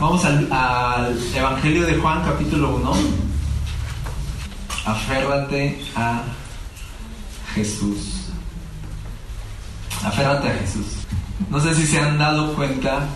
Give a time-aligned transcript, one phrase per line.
[0.00, 2.92] Vamos al, Evangelio de Juan capítulo 1.
[4.84, 6.22] Aférrate a
[7.52, 8.28] Jesús.
[10.04, 10.86] Aférrate a Jesús.
[11.50, 13.08] No sé si se han dado cuenta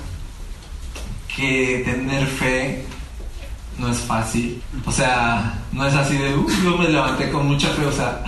[1.37, 2.85] que tener fe
[3.79, 4.61] no es fácil.
[4.85, 7.87] O sea, no es así de, uh, yo me levanté con mucha fe.
[7.87, 8.25] O sea,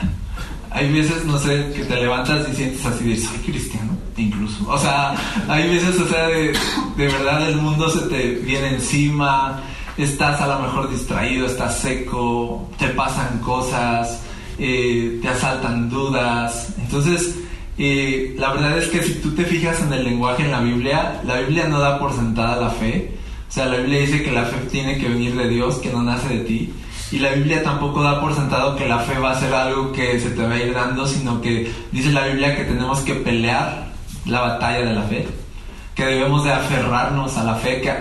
[0.70, 4.64] hay veces, no sé, que te levantas y sientes así de, soy cristiano, incluso.
[4.68, 5.14] O sea,
[5.48, 6.52] hay veces, o sea, de,
[6.96, 9.62] de verdad el mundo se te viene encima,
[9.96, 14.22] estás a lo mejor distraído, estás seco, te pasan cosas,
[14.58, 16.74] eh, te asaltan dudas.
[16.78, 17.36] Entonces,
[17.78, 21.20] eh, la verdad es que si tú te fijas en el lenguaje en la Biblia,
[21.24, 23.12] la Biblia no da por sentada la fe.
[23.48, 26.02] O sea, la Biblia dice que la fe tiene que venir de Dios, que no
[26.02, 26.72] nace de ti.
[27.12, 30.18] Y la Biblia tampoco da por sentado que la fe va a ser algo que
[30.18, 33.93] se te va a ir dando, sino que dice la Biblia que tenemos que pelear
[34.26, 35.28] la batalla de la fe,
[35.94, 37.92] que debemos de aferrarnos a la fe, que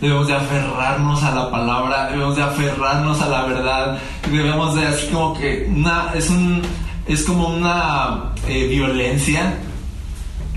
[0.00, 3.98] debemos de aferrarnos a la palabra, debemos de aferrarnos a la verdad,
[4.30, 6.62] debemos de así como que una es un
[7.06, 9.54] es como una eh, violencia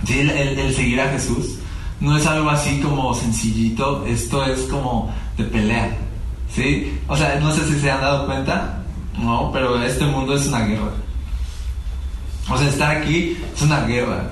[0.08, 1.58] el, el seguir a Jesús
[2.00, 5.98] no es algo así como sencillito, esto es como de pelea.
[6.54, 6.98] ¿Sí?
[7.08, 8.84] O sea, no sé si se han dado cuenta,
[9.18, 10.92] no, pero este mundo es una guerra.
[12.50, 14.30] O sea, estar aquí es una guerra.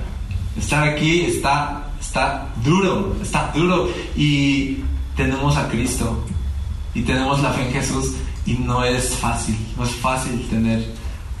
[0.56, 3.88] Estar aquí está, está duro, está duro.
[4.16, 4.78] Y
[5.16, 6.24] tenemos a Cristo
[6.94, 8.12] y tenemos la fe en Jesús
[8.46, 10.84] y no es fácil, no es fácil tener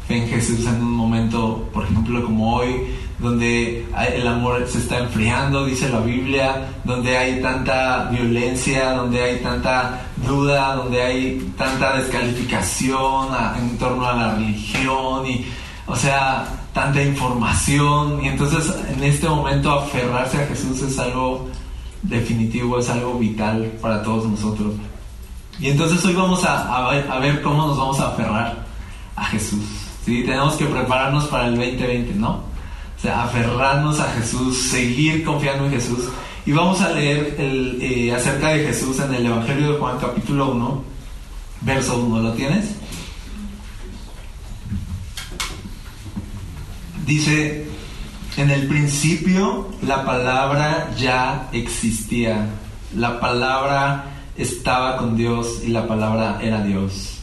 [0.08, 2.86] fe en Jesús en un momento, por ejemplo, como hoy,
[3.18, 9.38] donde el amor se está enfriando, dice la Biblia, donde hay tanta violencia, donde hay
[9.38, 13.28] tanta duda, donde hay tanta descalificación
[13.58, 15.46] en torno a la religión y,
[15.86, 18.22] o sea, tanta información.
[18.22, 21.48] Y entonces en este momento aferrarse a Jesús es algo
[22.02, 24.74] definitivo, es algo vital para todos nosotros.
[25.58, 28.66] Y entonces hoy vamos a, a ver cómo nos vamos a aferrar
[29.16, 29.64] a Jesús.
[30.04, 30.24] ¿sí?
[30.24, 32.30] Tenemos que prepararnos para el 2020, ¿no?
[32.96, 36.08] O sea, aferrarnos a Jesús, seguir confiando en Jesús.
[36.46, 40.50] Y vamos a leer el, eh, acerca de Jesús en el Evangelio de Juan capítulo
[40.50, 40.82] 1,
[41.62, 42.20] verso 1.
[42.20, 42.76] ¿Lo tienes?
[47.06, 47.66] Dice,
[48.38, 52.46] en el principio la palabra ya existía,
[52.96, 54.06] la palabra
[54.36, 57.18] estaba con Dios y la palabra era Dios.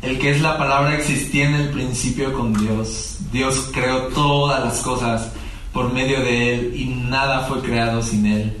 [0.00, 3.18] El que es la palabra existía en el principio con Dios.
[3.30, 5.30] Dios creó todas las cosas
[5.72, 8.56] por medio de Él y nada fue creado sin Él.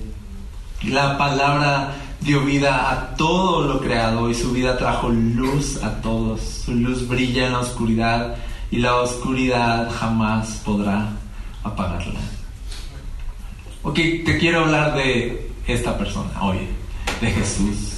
[0.84, 6.40] La palabra dio vida a todo lo creado y su vida trajo luz a todos.
[6.64, 8.36] Su luz brilla en la oscuridad
[8.72, 11.10] y la oscuridad jamás podrá
[11.62, 12.20] apagarla.
[13.82, 16.66] Ok, te quiero hablar de esta persona hoy,
[17.20, 17.92] de Jesús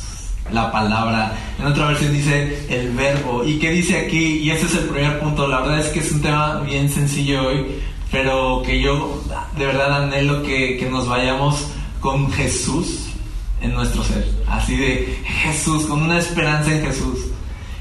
[0.52, 1.32] la palabra.
[1.58, 3.44] En otra versión dice el verbo.
[3.44, 4.38] ¿Y qué dice aquí?
[4.38, 5.46] Y ese es el primer punto.
[5.46, 7.64] La verdad es que es un tema bien sencillo hoy,
[8.10, 9.22] pero que yo
[9.56, 11.68] de verdad anhelo que, que nos vayamos
[12.00, 13.06] con Jesús
[13.62, 14.28] en nuestro ser.
[14.46, 17.20] Así de Jesús, con una esperanza en Jesús.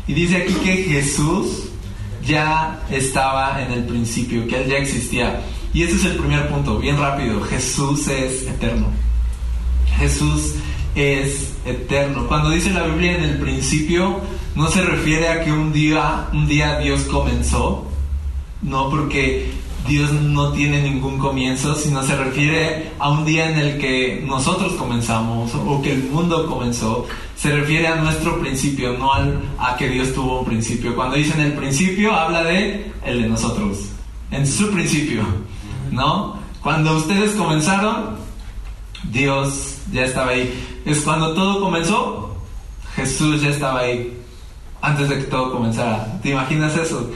[0.08, 1.70] Y dice aquí que Jesús
[2.26, 5.42] ya estaba en el principio, que Él ya existía.
[5.74, 7.42] Y ese es el primer punto, bien rápido.
[7.42, 8.88] Jesús es eterno.
[9.98, 10.56] Jesús
[10.96, 12.28] es eterno.
[12.28, 14.22] Cuando dice la Biblia en el principio,
[14.56, 17.88] no se refiere a que un día, un día Dios comenzó,
[18.62, 19.52] no porque
[19.88, 24.74] Dios no tiene ningún comienzo, sino se refiere a un día en el que nosotros
[24.74, 27.06] comenzamos o que el mundo comenzó.
[27.36, 30.96] Se refiere a nuestro principio, no a que Dios tuvo un principio.
[30.96, 33.90] Cuando dice en el principio, habla de el de nosotros,
[34.32, 35.24] en su principio,
[35.92, 36.38] ¿no?
[36.62, 38.16] Cuando ustedes comenzaron,
[39.12, 40.82] Dios ya estaba ahí.
[40.86, 42.38] Es cuando todo comenzó,
[42.96, 44.18] Jesús ya estaba ahí,
[44.82, 46.20] antes de que todo comenzara.
[46.22, 47.10] ¿Te imaginas eso?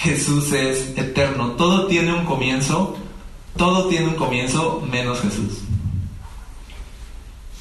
[0.00, 1.52] Jesús es eterno.
[1.52, 2.96] Todo tiene un comienzo,
[3.56, 5.58] todo tiene un comienzo menos Jesús.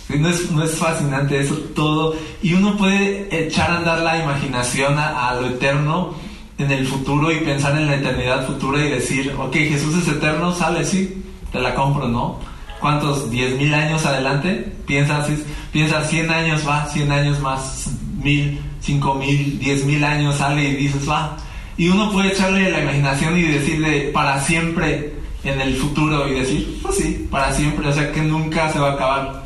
[0.10, 2.16] No es, no es fascinante eso todo.
[2.42, 6.16] Y uno puede echar a andar la imaginación a, lo eterno
[6.58, 10.54] en el futuro y pensar en la eternidad futura y decir, ok, Jesús es eterno,
[10.54, 12.40] sale, sí, te la compro, ¿no?
[12.80, 13.30] ¿cuántos?
[13.30, 14.74] ¿10 mil años adelante?
[14.88, 15.28] Piensas,
[15.72, 17.90] piensas 100 años, va, 100 años más,
[18.24, 21.38] mil, cinco mil, diez mil años sale y dices, va.
[21.80, 25.14] Y uno puede echarle la imaginación y decirle para siempre
[25.46, 28.90] en el futuro y decir, pues sí, para siempre, o sea que nunca se va
[28.90, 29.44] a acabar.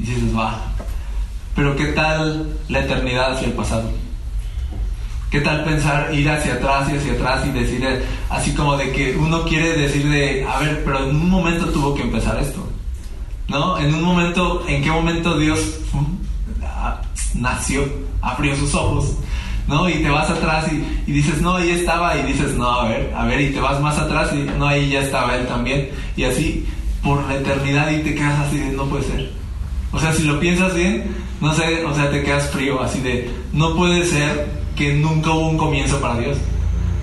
[0.00, 0.72] Y dices, va.
[1.54, 3.88] Pero ¿qué tal la eternidad hacia el pasado?
[5.30, 9.16] ¿Qué tal pensar ir hacia atrás y hacia atrás y decir así como de que
[9.16, 12.68] uno quiere decir de, a ver, pero en un momento tuvo que empezar esto?
[13.46, 13.78] ¿no?
[13.78, 15.60] En un momento, ¿en qué momento Dios
[17.34, 17.84] nació,
[18.20, 19.14] abrió sus ojos,
[19.66, 19.88] ¿no?
[19.88, 20.66] Y te vas atrás
[21.06, 23.80] y, dices, no, ahí estaba, y dices, no, a ver, a ver, y te vas
[23.80, 26.66] más atrás y no, ahí ya estaba él también, y así
[27.02, 29.30] por la eternidad y te quedas así de, no puede ser.
[29.92, 31.04] O sea, si lo piensas bien,
[31.40, 35.48] no sé, o sea, te quedas frío, así de, no puede ser que nunca hubo
[35.48, 36.36] un comienzo para Dios.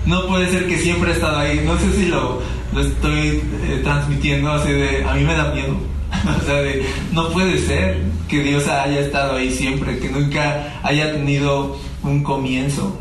[0.06, 1.62] No puede ser que siempre ha estado ahí.
[1.64, 2.40] No sé si lo,
[2.72, 5.76] lo estoy eh, transmitiendo así de, a mí me da miedo.
[6.42, 11.12] o sea, de, no puede ser que Dios haya estado ahí siempre, que nunca haya
[11.12, 11.78] tenido
[12.10, 12.96] un comienzo.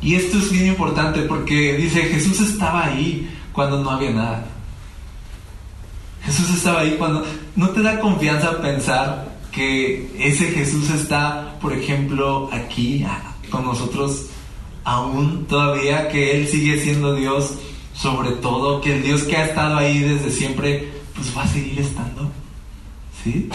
[0.00, 4.46] Y esto es bien importante porque dice, Jesús estaba ahí cuando no había nada.
[6.24, 7.24] Jesús estaba ahí cuando...
[7.56, 13.06] ¿No te da confianza pensar que ese Jesús está, por ejemplo, aquí
[13.50, 14.26] con nosotros
[14.84, 17.54] aún todavía, que Él sigue siendo Dios
[17.94, 21.80] sobre todo, que el Dios que ha estado ahí desde siempre, pues va a seguir
[21.80, 22.30] estando?
[23.22, 23.48] ¿Sí?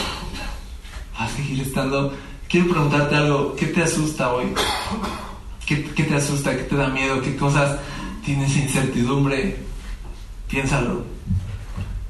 [1.19, 2.13] Va a seguir estando.
[2.50, 4.48] Quiero preguntarte algo, ¿qué te asusta hoy?
[5.68, 6.57] ¿Qué, te asusta?
[6.57, 7.22] ¿Qué te da miedo?
[7.22, 7.78] ¿Qué cosas
[8.25, 9.56] tienes incertidumbre?
[10.48, 11.04] Piénsalo.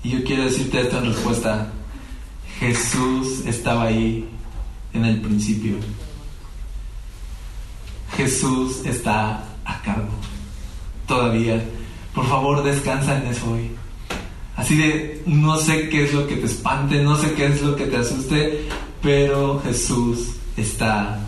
[0.02, 1.74] Y yo quiero decirte esto en respuesta.
[2.58, 4.30] Jesús estaba ahí
[4.94, 5.76] en el principio.
[8.16, 10.08] Jesús está a cargo.
[11.06, 11.62] Todavía.
[12.16, 13.72] Por favor, descansa en eso hoy.
[14.56, 17.76] Así de, no sé qué es lo que te espante, no sé qué es lo
[17.76, 18.70] que te asuste,
[19.02, 21.20] pero Jesús está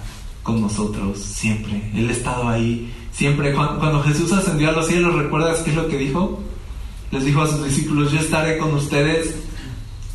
[0.43, 1.91] con nosotros siempre.
[1.95, 3.53] Él ha estado ahí siempre.
[3.53, 6.39] Cuando, Jesús ascendió a los cielos, ¿recuerdas qué es lo que dijo?
[7.11, 9.35] Les dijo a sus discípulos, yo estaré con ustedes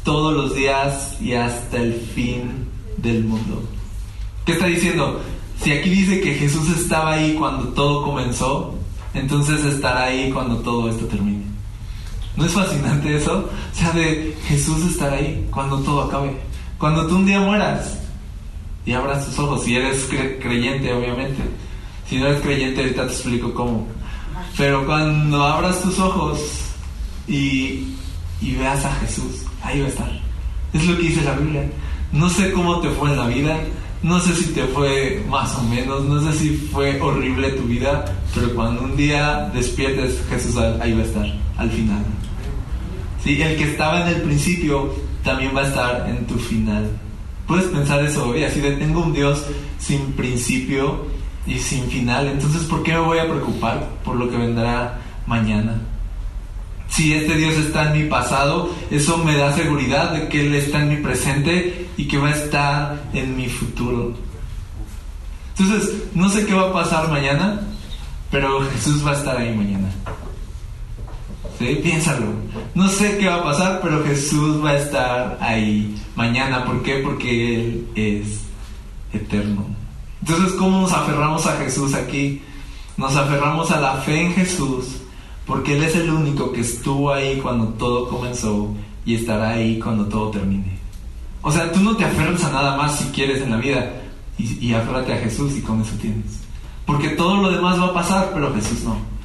[0.04, 3.62] todos los días y hasta el fin del mundo.
[4.44, 5.20] ¿Qué está diciendo?
[5.62, 8.74] Si aquí dice que Jesús estaba ahí cuando todo comenzó,
[9.14, 11.44] entonces estará ahí cuando todo esto termine.
[12.36, 13.48] ¿No es fascinante eso?
[13.72, 16.36] O sea, de Jesús estará ahí cuando todo acabe.
[16.78, 17.98] Cuando tú un día mueras
[18.84, 20.08] y abras tus ojos, si eres
[20.40, 21.42] creyente, obviamente.
[22.08, 23.86] Si no eres creyente, ahorita te explico cómo.
[24.56, 26.38] Pero cuando abras tus ojos
[27.26, 27.94] y,
[28.40, 30.20] y veas a Jesús, ahí va a estar.
[30.72, 31.68] Es lo que dice la Biblia.
[32.12, 33.58] No sé cómo te fue en la vida,
[34.02, 38.04] no sé si te fue más o menos, no sé si fue horrible tu vida,
[38.34, 41.26] pero cuando un día despiertes, Jesús ahí va a estar,
[41.56, 42.04] al final.
[43.24, 43.40] ¿Sí?
[43.40, 44.94] El que estaba en el principio
[45.26, 46.88] también va a estar en tu final.
[47.48, 49.44] Puedes pensar eso hoy, así de tengo un Dios
[49.78, 51.04] sin principio
[51.46, 55.74] y sin final, entonces ¿por qué me voy a preocupar por lo que vendrá mañana?
[56.88, 60.80] Si este Dios está en mi pasado, eso me da seguridad de que Él está
[60.80, 64.14] en mi presente y que va a estar en mi futuro.
[65.58, 67.60] Entonces, no sé qué va a pasar mañana,
[68.30, 69.88] pero Jesús va a estar ahí mañana.
[71.58, 72.26] Piénsalo.
[72.74, 76.64] No sé qué va a pasar, pero Jesús va a estar ahí mañana.
[76.64, 76.96] ¿Por qué?
[76.98, 78.42] Porque Él es
[79.12, 79.66] eterno.
[80.20, 82.42] Entonces, ¿cómo nos aferramos a Jesús aquí?
[82.96, 85.02] Nos aferramos a la fe en Jesús
[85.46, 88.74] porque Él es el único que estuvo ahí cuando todo comenzó
[89.04, 90.78] y estará ahí cuando todo termine.
[91.42, 94.02] O sea, tú no te aferras a nada más si quieres en la vida
[94.36, 96.40] y, y aférrate a Jesús y con eso tienes.
[96.84, 99.15] Porque todo lo demás va a pasar, pero Jesús no.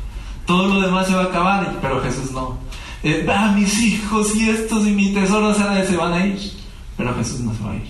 [0.45, 2.57] Todo lo demás se va a acabar, pero Jesús no.
[3.03, 6.39] Eh, mis hijos y estos y mi tesoro se van a ir,
[6.97, 7.89] pero Jesús no se va a ir.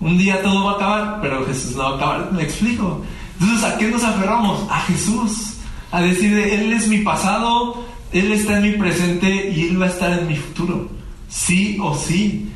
[0.00, 2.32] Un día todo va a acabar, pero Jesús no va a acabar.
[2.32, 3.02] ¿Me explico?
[3.40, 4.66] Entonces, ¿a qué nos aferramos?
[4.70, 5.54] A Jesús
[5.90, 9.88] a decir, Él es mi pasado, Él está en mi presente y Él va a
[9.88, 10.88] estar en mi futuro.
[11.28, 12.50] Sí o sí,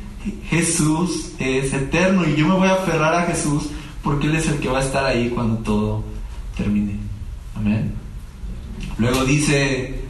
[0.49, 3.63] Jesús es eterno y yo me voy a aferrar a Jesús
[4.03, 6.03] porque Él es el que va a estar ahí cuando todo
[6.55, 6.97] termine.
[7.55, 8.02] Amén.
[8.97, 10.03] Luego dice,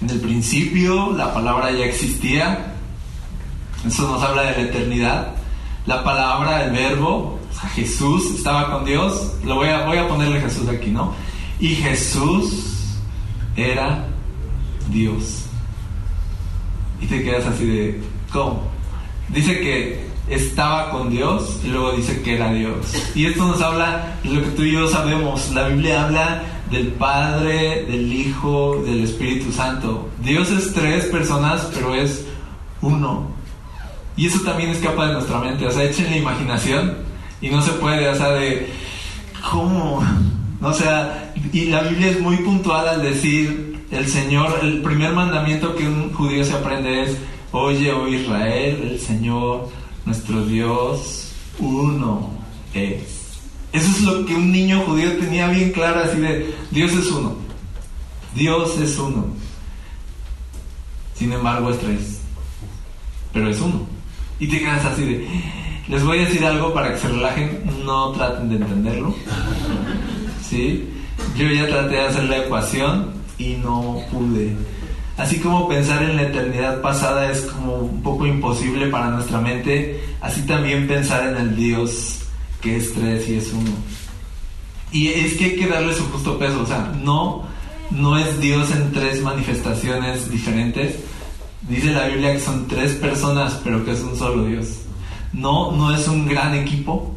[0.00, 2.74] en el principio la palabra ya existía,
[3.86, 5.34] eso nos habla de la eternidad.
[5.86, 7.38] La palabra, el verbo,
[7.74, 11.14] Jesús estaba con Dios, lo voy a, voy a ponerle Jesús aquí, ¿no?
[11.60, 12.96] Y Jesús
[13.56, 14.06] era
[14.90, 15.44] Dios.
[17.00, 18.00] Y te quedas así de,
[18.32, 18.62] ¿cómo?
[19.28, 22.94] Dice que estaba con Dios y luego dice que era Dios.
[23.14, 25.50] Y esto nos habla de lo que tú y yo sabemos.
[25.52, 26.42] La Biblia habla
[26.74, 30.08] del Padre, del Hijo, del Espíritu Santo.
[30.22, 32.26] Dios es tres personas, pero es
[32.82, 33.28] uno.
[34.16, 35.66] Y eso también escapa de nuestra mente.
[35.66, 36.96] O sea, echen la imaginación
[37.40, 38.68] y no se puede, o sea, de,
[39.50, 40.02] ¿cómo?
[40.60, 45.76] O sea, y la Biblia es muy puntual al decir, el Señor, el primer mandamiento
[45.76, 47.16] que un judío se aprende es,
[47.52, 49.68] oye, oh Israel, el Señor,
[50.06, 52.30] nuestro Dios, uno
[52.72, 53.23] es.
[53.74, 57.34] Eso es lo que un niño judío tenía bien claro, así de, Dios es uno.
[58.32, 59.26] Dios es uno.
[61.16, 62.20] Sin embargo es tres.
[63.32, 63.80] Pero es uno.
[64.38, 65.28] Y te quedas así de,
[65.88, 69.12] les voy a decir algo para que se relajen, no traten de entenderlo.
[70.48, 70.88] ¿Sí?
[71.36, 74.54] Yo ya traté de hacer la ecuación y no pude.
[75.16, 80.00] Así como pensar en la eternidad pasada es como un poco imposible para nuestra mente,
[80.20, 82.23] así también pensar en el Dios
[82.64, 83.70] que es tres y es uno.
[84.90, 87.44] Y es que hay que darle su justo peso, o sea, no,
[87.90, 90.96] no es Dios en tres manifestaciones diferentes.
[91.62, 94.78] Dice la Biblia que son tres personas, pero que es un solo Dios.
[95.32, 97.14] No, no es un gran equipo,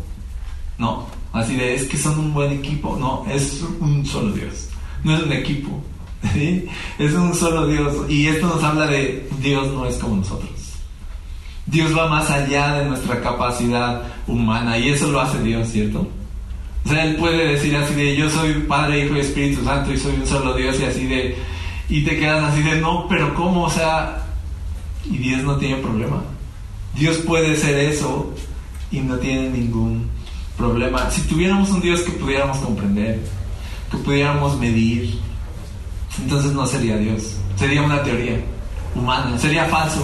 [0.78, 4.70] no, así de es que son un buen equipo, no, es un solo Dios,
[5.04, 5.82] no es un equipo,
[7.00, 8.10] Es un solo Dios.
[8.10, 10.57] Y esto nos habla de Dios no es como nosotros.
[11.68, 16.08] Dios va más allá de nuestra capacidad humana y eso lo hace Dios, ¿cierto?
[16.86, 19.98] O sea, Él puede decir así de yo soy Padre, Hijo y Espíritu Santo y
[19.98, 21.38] soy un solo Dios y así de...
[21.90, 23.66] Y te quedas así de no, pero ¿cómo?
[23.66, 24.24] O sea...
[25.06, 26.22] Y Dios no tiene problema.
[26.96, 28.34] Dios puede ser eso
[28.92, 30.10] y no tiene ningún
[30.58, 31.10] problema.
[31.12, 33.20] Si tuviéramos un Dios que pudiéramos comprender,
[33.92, 35.20] que pudiéramos medir,
[36.18, 38.40] entonces no sería Dios, sería una teoría
[38.96, 40.02] humana, sería falso.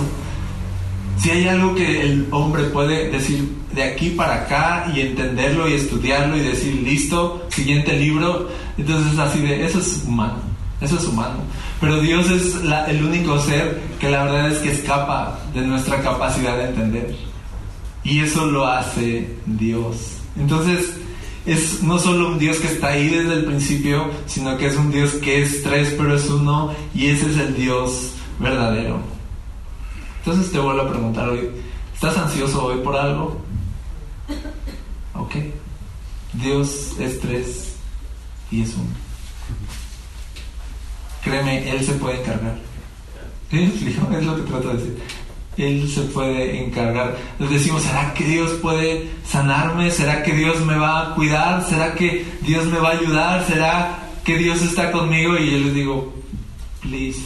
[1.17, 5.73] Si hay algo que el hombre puede decir de aquí para acá y entenderlo y
[5.73, 10.39] estudiarlo y decir, listo, siguiente libro, entonces así de, eso es humano,
[10.81, 11.37] eso es humano.
[11.79, 12.55] Pero Dios es
[12.87, 17.15] el único ser que la verdad es que escapa de nuestra capacidad de entender.
[18.03, 20.17] Y eso lo hace Dios.
[20.37, 20.93] Entonces,
[21.45, 24.91] es no solo un Dios que está ahí desde el principio, sino que es un
[24.91, 29.12] Dios que es tres, pero es uno, y ese es el Dios verdadero.
[30.25, 31.49] Entonces te vuelvo a preguntar hoy,
[31.93, 33.41] ¿estás ansioso hoy por algo?
[35.15, 35.35] Ok.
[36.31, 37.75] Dios es tres
[38.49, 38.87] y es uno.
[41.25, 42.57] Créeme, Él se puede encargar.
[43.51, 43.85] ¿Sí?
[44.17, 45.03] Es lo que trato de decir.
[45.57, 47.17] Él se puede encargar.
[47.37, 49.91] Nos decimos, ¿será que Dios puede sanarme?
[49.91, 51.67] ¿Será que Dios me va a cuidar?
[51.67, 53.45] ¿Será que Dios me va a ayudar?
[53.45, 55.37] ¿Será que Dios está conmigo?
[55.37, 56.13] Y yo les digo,
[56.81, 57.19] please,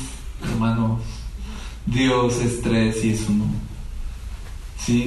[0.44, 1.02] hermanos,
[1.88, 3.46] Dios es tres y es uno.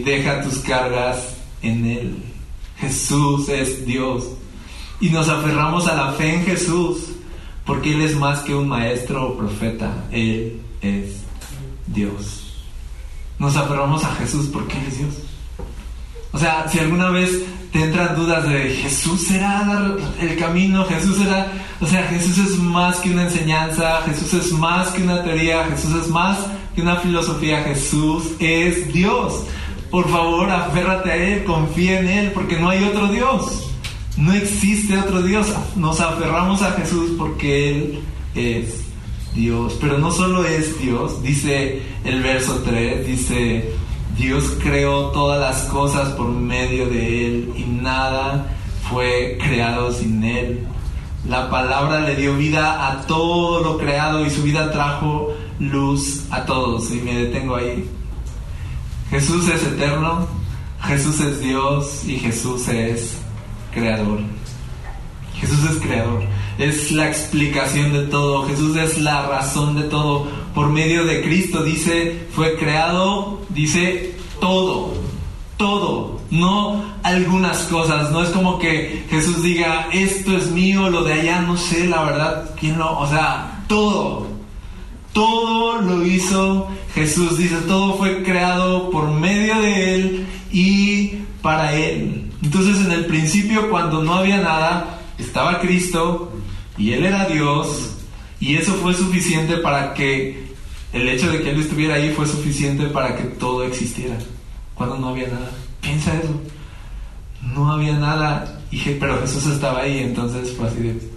[0.04, 2.22] Deja tus cargas en Él.
[2.78, 4.24] Jesús es Dios.
[5.00, 7.12] Y nos aferramos a la fe en Jesús,
[7.64, 10.04] porque Él es más que un maestro o profeta.
[10.10, 11.20] Él es
[11.86, 12.40] Dios
[13.40, 15.14] nos aferramos a Jesús porque Él es Dios.
[16.32, 17.30] O sea, si alguna vez
[17.72, 22.98] te entran dudas de Jesús será el camino, Jesús será, o sea, Jesús es más
[22.98, 26.38] que una enseñanza, Jesús es más que una teoría, Jesús es más
[26.74, 29.44] que una filosofía, Jesús es Dios.
[29.90, 33.70] Por favor, aférrate a Él, confía en Él, porque no hay otro Dios.
[34.16, 35.48] No existe otro Dios.
[35.76, 38.00] Nos aferramos a Jesús porque Él
[38.34, 38.90] es
[39.34, 43.72] Dios, pero no solo es Dios, dice el verso 3, dice,
[44.16, 48.46] Dios creó todas las cosas por medio de Él y nada
[48.90, 50.66] fue creado sin Él.
[51.28, 56.44] La palabra le dio vida a todo lo creado y su vida trajo luz a
[56.44, 56.90] todos.
[56.90, 57.88] Y me detengo ahí.
[59.10, 60.26] Jesús es eterno,
[60.82, 63.18] Jesús es Dios y Jesús es
[63.72, 64.20] creador.
[65.34, 66.22] Jesús es creador
[66.60, 70.26] es la explicación de todo, Jesús es la razón de todo.
[70.54, 74.92] Por medio de Cristo dice, fue creado, dice todo,
[75.56, 78.10] todo, no algunas cosas.
[78.10, 82.02] No es como que Jesús diga, esto es mío, lo de allá, no sé, la
[82.02, 84.26] verdad, quién lo, o sea, todo.
[85.12, 91.08] Todo lo hizo Jesús, dice, todo fue creado por medio de Él y
[91.42, 92.30] para Él.
[92.42, 96.32] Entonces en el principio cuando no había nada, estaba Cristo
[96.78, 97.96] y Él era Dios
[98.40, 100.50] y eso fue suficiente para que
[100.92, 104.16] el hecho de que Él estuviera ahí fue suficiente para que todo existiera,
[104.74, 105.50] cuando no había nada.
[105.80, 106.40] Piensa eso.
[107.54, 111.10] No había nada, y, pero Jesús estaba ahí, entonces fue así de...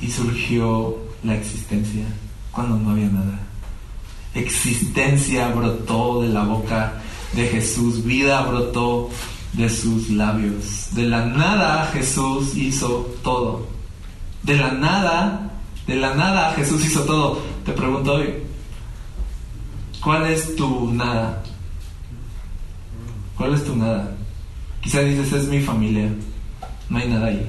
[0.00, 2.04] Y surgió la existencia
[2.52, 3.40] cuando no había nada.
[4.34, 7.00] Existencia brotó de la boca
[7.32, 9.10] de Jesús, vida brotó
[9.52, 10.88] de sus labios.
[10.92, 13.66] De la nada Jesús hizo todo.
[14.42, 15.50] De la nada,
[15.86, 17.40] de la nada Jesús hizo todo.
[17.64, 18.34] Te pregunto hoy,
[20.02, 21.42] ¿cuál es tu nada?
[23.36, 24.14] ¿Cuál es tu nada?
[24.80, 26.08] Quizá dices, es mi familia,
[26.90, 27.48] no hay nada ahí.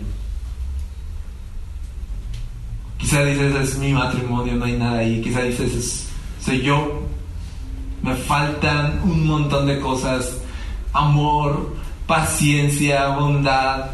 [2.98, 5.22] Quizá dices, es mi matrimonio, no hay nada ahí.
[5.22, 6.08] Quizá dices,
[6.40, 7.02] soy yo,
[8.02, 10.38] me faltan un montón de cosas,
[10.94, 11.76] amor,
[12.08, 13.92] paciencia, bondad.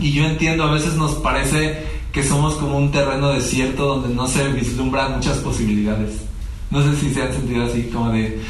[0.00, 4.26] Y yo entiendo, a veces nos parece que somos como un terreno desierto donde no
[4.26, 6.22] se vislumbran muchas posibilidades.
[6.70, 8.40] No sé si se han sentido así como de...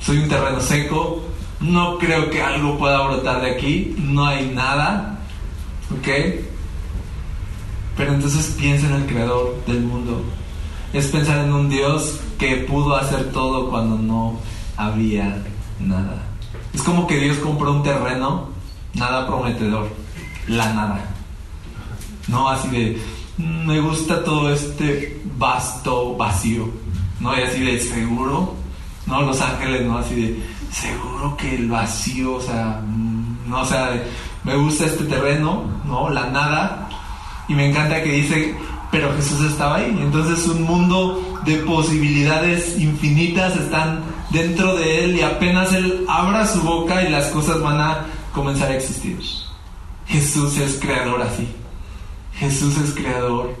[0.00, 1.22] soy un terreno seco,
[1.60, 5.18] no creo que algo pueda brotar de aquí, no hay nada,
[5.92, 6.08] ¿ok?
[7.98, 10.22] Pero entonces piensa en el creador del mundo.
[10.92, 14.38] Es pensar en un Dios que pudo hacer todo cuando no
[14.76, 15.42] había
[15.80, 16.22] nada.
[16.72, 18.50] Es como que Dios compró un terreno,
[18.94, 19.88] nada prometedor,
[20.46, 21.04] la nada.
[22.28, 23.02] No así de,
[23.38, 26.70] mm, me gusta todo este vasto vacío.
[27.18, 28.54] No, y así de seguro.
[29.06, 33.64] No, Los Ángeles, no, así de seguro que el vacío, o sea, mm, no, o
[33.64, 33.90] sea,
[34.44, 36.08] me gusta este terreno, ¿no?
[36.10, 36.87] La nada.
[37.48, 38.54] Y me encanta que dice,
[38.90, 39.96] pero Jesús estaba ahí.
[40.00, 46.60] Entonces un mundo de posibilidades infinitas están dentro de él y apenas él abra su
[46.62, 49.18] boca y las cosas van a comenzar a existir.
[50.06, 51.48] Jesús es creador así.
[52.34, 53.56] Jesús es creador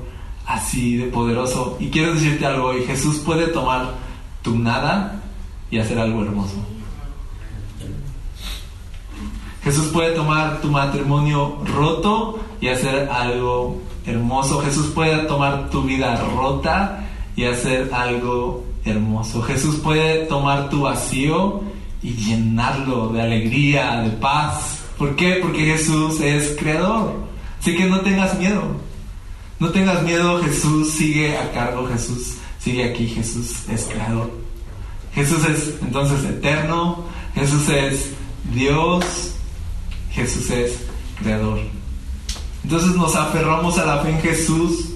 [0.46, 1.76] así de poderoso.
[1.78, 3.94] Y quiero decirte algo hoy, Jesús puede tomar
[4.42, 5.20] tu nada
[5.70, 6.56] y hacer algo hermoso.
[9.62, 14.60] Jesús puede tomar tu matrimonio roto y hacer algo hermoso.
[14.60, 17.04] Jesús puede tomar tu vida rota
[17.36, 19.42] y hacer algo hermoso.
[19.42, 21.62] Jesús puede tomar tu vacío
[22.02, 24.80] y llenarlo de alegría, de paz.
[24.96, 25.38] ¿Por qué?
[25.42, 27.14] Porque Jesús es creador.
[27.60, 28.62] Así que no tengas miedo.
[29.60, 34.30] No tengas miedo, Jesús sigue a cargo, Jesús sigue aquí, Jesús es creador.
[35.12, 38.10] Jesús es entonces eterno, Jesús es
[38.54, 39.34] Dios,
[40.12, 40.78] Jesús es
[41.20, 41.58] creador.
[42.64, 44.88] Entonces nos aferramos a la fe en Jesús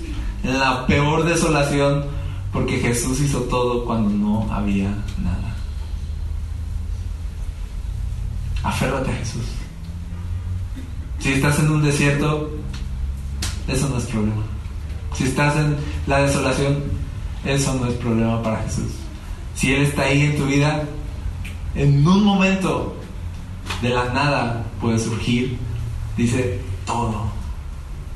[0.42, 2.04] en la peor desolación
[2.52, 4.88] porque Jesús hizo todo cuando no había
[5.23, 5.54] nada.
[8.62, 9.42] Aférrate a Jesús.
[11.19, 12.50] Si estás en un desierto,
[13.69, 14.42] eso no es problema.
[15.14, 15.76] Si estás en
[16.07, 16.83] la desolación,
[17.45, 18.92] eso no es problema para Jesús.
[19.54, 20.85] Si Él está ahí en tu vida,
[21.75, 22.97] en un momento
[23.81, 25.59] de la nada puede surgir,
[26.16, 27.41] dice todo,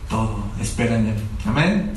[0.09, 1.17] todo, espera en Él.
[1.47, 1.93] Amén.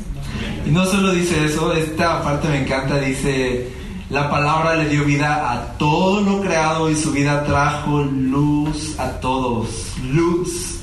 [0.66, 3.70] Y no solo dice eso, esta parte me encanta, dice,
[4.10, 9.20] la palabra le dio vida a todo lo creado y su vida trajo luz a
[9.20, 10.80] todos, luz.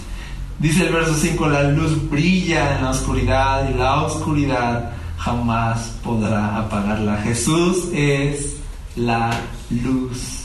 [0.59, 6.59] Dice el verso 5, la luz brilla en la oscuridad y la oscuridad jamás podrá
[6.59, 7.19] apagarla.
[7.19, 8.57] Jesús es
[8.97, 9.31] la
[9.71, 10.36] luz.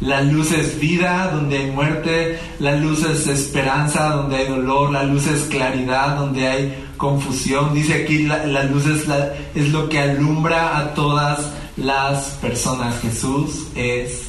[0.00, 5.04] La luz es vida donde hay muerte, la luz es esperanza donde hay dolor, la
[5.04, 7.74] luz es claridad donde hay confusión.
[7.74, 12.98] Dice aquí la, luz es, lo que alumbra a todas las personas.
[13.00, 14.28] Jesús es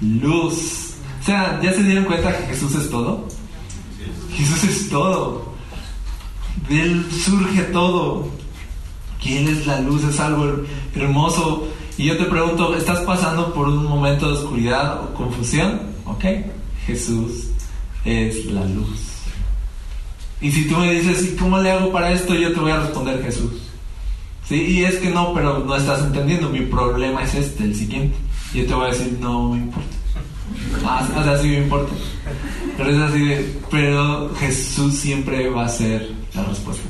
[0.00, 0.94] luz.
[1.20, 3.28] O sea, ¿ya se dieron cuenta que Jesús es todo?
[4.34, 5.52] Jesús es todo.
[6.66, 8.26] De Él surge todo.
[9.20, 10.62] Que Él es la luz, es algo
[10.94, 11.68] hermoso.
[12.00, 15.82] Y yo te pregunto, ¿estás pasando por un momento de oscuridad o confusión?
[16.06, 16.24] Ok,
[16.86, 17.48] Jesús
[18.06, 19.18] es la luz.
[20.40, 22.34] Y si tú me dices, ¿y cómo le hago para esto?
[22.34, 23.52] Yo te voy a responder Jesús.
[24.48, 24.54] ¿Sí?
[24.54, 26.48] Y es que no, pero no estás entendiendo.
[26.48, 28.16] Mi problema es este, el siguiente.
[28.54, 29.90] Yo te voy a decir, no me importa.
[30.82, 31.92] Ah, o sea, sí me importa.
[32.78, 36.88] Pero es así de, pero Jesús siempre va a ser la respuesta.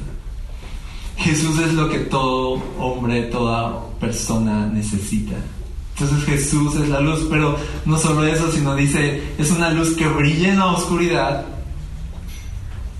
[1.20, 5.36] Jesús es lo que todo hombre, toda persona necesita.
[5.94, 10.08] Entonces Jesús es la luz, pero no solo eso, sino dice, es una luz que
[10.08, 11.44] brilla en la oscuridad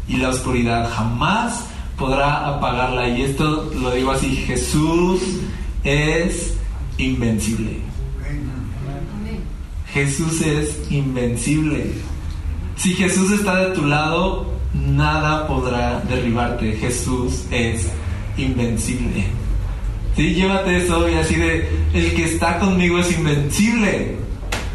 [0.06, 1.64] y la oscuridad jamás
[1.96, 3.08] podrá apagarla.
[3.08, 5.20] Y esto lo digo así, Jesús
[5.82, 6.54] es
[6.98, 7.78] invencible.
[9.94, 11.92] Jesús es invencible.
[12.76, 16.72] Si Jesús está de tu lado, nada podrá derribarte.
[16.76, 17.90] Jesús es
[18.36, 19.24] invencible.
[20.16, 24.16] Sí, llévate eso y así de, el que está conmigo es invencible.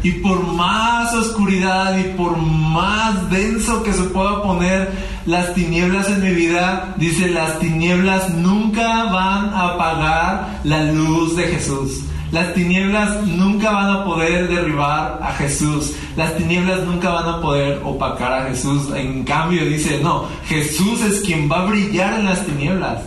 [0.02, 4.90] Y por más oscuridad y por más denso que se pueda poner
[5.26, 11.44] las tinieblas en mi vida, dice, las tinieblas nunca van a apagar la luz de
[11.44, 12.02] Jesús.
[12.32, 15.92] Las tinieblas nunca van a poder derribar a Jesús.
[16.16, 18.90] Las tinieblas nunca van a poder opacar a Jesús.
[18.94, 23.02] En cambio dice, no, Jesús es quien va a brillar en las tinieblas.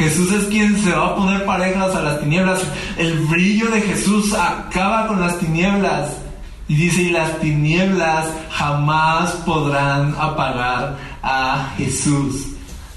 [0.00, 2.62] Jesús es quien se va a poner parejas a las tinieblas.
[2.96, 6.16] El brillo de Jesús acaba con las tinieblas.
[6.68, 12.46] Y dice, y las tinieblas jamás podrán apagar a Jesús.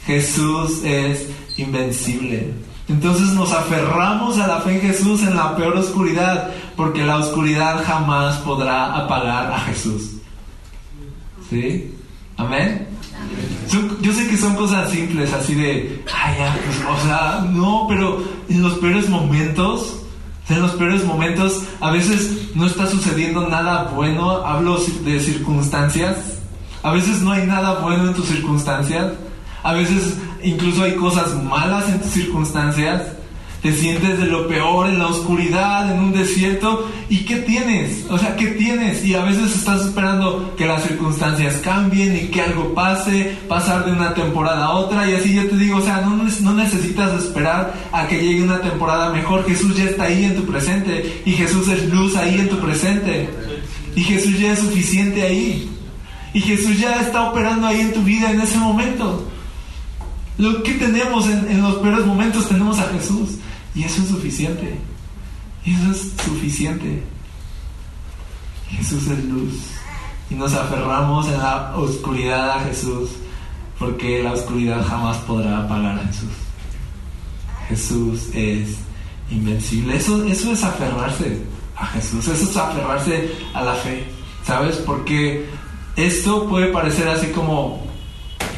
[0.05, 2.53] Jesús es invencible.
[2.87, 7.83] Entonces nos aferramos a la fe en Jesús en la peor oscuridad, porque la oscuridad
[7.85, 10.11] jamás podrá apagar a Jesús.
[11.49, 11.93] ¿Sí?
[12.37, 12.92] Amén.
[14.01, 18.23] Yo sé que son cosas simples, así de, ay, ya, pues, o sea, no, pero
[18.49, 20.01] en los peores momentos,
[20.49, 26.17] en los peores momentos a veces no está sucediendo nada bueno, hablo de circunstancias,
[26.83, 29.13] a veces no hay nada bueno en tus circunstancias,
[29.63, 33.12] a veces incluso hay cosas malas en tus circunstancias,
[33.63, 38.06] te sientes de lo peor en la oscuridad, en un desierto, ¿y qué tienes?
[38.10, 39.06] O sea, ¿qué tienes?
[39.06, 43.93] Y a veces estás esperando que las circunstancias cambien y que algo pase, pasar de
[43.93, 48.06] una temporada a otra, y así yo te digo, o sea, no, necesitas esperar a
[48.06, 51.89] que llegue una temporada mejor, Jesús ya está ahí en tu presente, y Jesús es
[51.89, 53.30] luz ahí en tu presente,
[53.95, 55.69] y Jesús ya es suficiente ahí,
[56.34, 59.26] y Jesús ya está operando ahí en tu vida en ese momento.
[60.38, 63.38] Lo que tenemos en, en los peores momentos tenemos a Jesús.
[63.75, 64.77] Y eso es suficiente.
[65.65, 67.03] Y eso es suficiente.
[68.69, 69.53] Jesús es luz.
[70.29, 73.12] Y nos aferramos en la oscuridad a Jesús,
[73.77, 76.31] porque la oscuridad jamás podrá apagar a Jesús.
[77.69, 78.77] Jesús es
[79.29, 79.95] invencible.
[79.95, 81.41] Eso, eso es aferrarse
[81.75, 84.05] a Jesús, eso es aferrarse a la fe.
[84.45, 84.77] ¿Sabes?
[84.77, 85.45] Porque
[85.95, 87.86] esto puede parecer así como,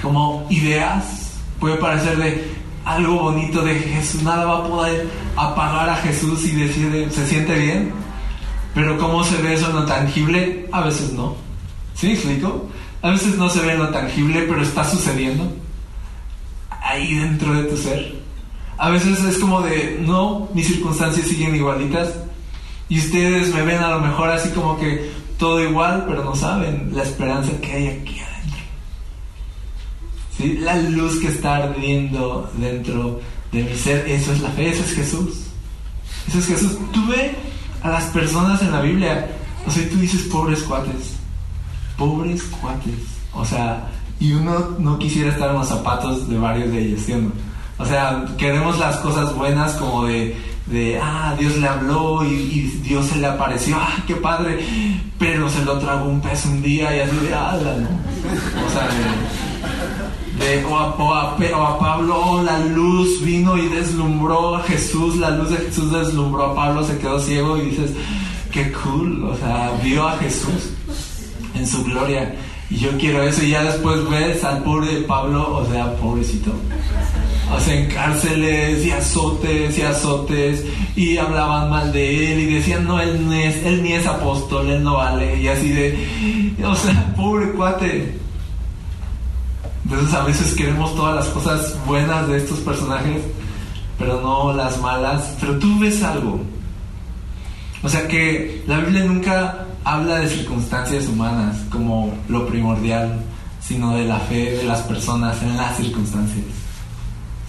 [0.02, 2.55] como ideas, puede parecer de,
[2.86, 7.56] algo bonito de Jesús, nada va a poder apagar a Jesús y decir, ¿se siente
[7.56, 7.92] bien?
[8.76, 10.70] Pero ¿cómo se ve eso en lo tangible?
[10.72, 11.36] A veces no.
[11.96, 12.70] ¿Sí explico?
[13.02, 15.52] A veces no se ve en lo tangible, pero está sucediendo
[16.82, 18.16] ahí dentro de tu ser.
[18.78, 22.14] A veces es como de, no, mis circunstancias siguen igualitas
[22.88, 26.92] y ustedes me ven a lo mejor así como que todo igual, pero no saben
[26.94, 28.22] la esperanza que hay aquí
[30.40, 33.22] la luz que está ardiendo dentro
[33.52, 35.46] de mi ser, eso es la fe, eso es Jesús.
[36.28, 36.78] Eso es Jesús.
[36.92, 37.36] Tú ve
[37.82, 39.28] a las personas en la Biblia,
[39.66, 41.14] o sea, tú dices pobres cuates,
[41.98, 42.94] pobres cuates.
[43.34, 43.88] O sea,
[44.20, 47.14] y uno no quisiera estar en los zapatos de varios de ellos, ¿sí
[47.78, 53.08] o, sea, queremos las cosas buenas como de, de ah, Dios le habló y, Dios
[53.08, 54.66] se le apareció, ah, qué padre,
[55.20, 58.66] pero se lo tragó un pez un día y así de, ah, ¿no?
[58.66, 58.88] O sea,
[60.70, 61.38] o, a,
[61.80, 66.56] Pablo oh, la luz vino y deslumbró a Jesús, la luz de Jesús deslumbró a
[66.56, 67.92] Pablo, se quedó ciego y dices,
[68.52, 70.72] qué cool, o sea, vio a Jesús
[71.56, 72.36] en su gloria.
[72.70, 76.52] Y yo quiero eso y ya después ves al pobre Pablo, o sea, pobrecito.
[77.54, 82.86] O sea, en cárceles y azotes y azotes y hablaban mal de él y decían,
[82.86, 85.40] no, él, es, él ni es apóstol, él no vale.
[85.40, 88.25] Y así de, o sea, pobre cuate.
[89.86, 93.22] Entonces a veces queremos todas las cosas buenas de estos personajes,
[94.00, 95.36] pero no las malas.
[95.40, 96.42] Pero tú ves algo.
[97.84, 103.22] O sea que la Biblia nunca habla de circunstancias humanas como lo primordial,
[103.62, 106.65] sino de la fe de las personas en las circunstancias.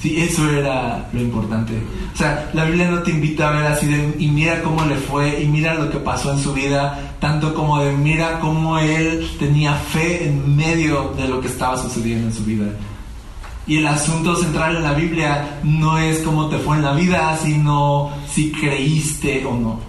[0.06, 1.72] Sí, eso era lo importante.
[2.14, 4.94] O sea, la Biblia no te invita a ver así de, y mira cómo le
[4.94, 9.28] fue, y mira lo que pasó en su vida, tanto como de, mira cómo él
[9.40, 12.66] tenía fe en medio de lo que estaba sucediendo en su vida.
[13.66, 17.36] Y el asunto central en la Biblia no es cómo te fue en la vida,
[17.42, 19.80] sino si creíste o no.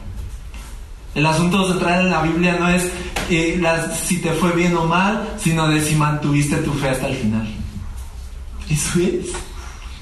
[1.13, 2.89] El asunto central en la Biblia no es
[3.29, 3.61] eh,
[4.03, 7.47] si te fue bien o mal, sino de si mantuviste tu fe hasta el final.
[8.67, 9.56] Eso es.